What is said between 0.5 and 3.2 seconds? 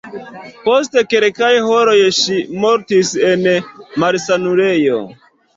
Post kelkaj horoj ŝi mortis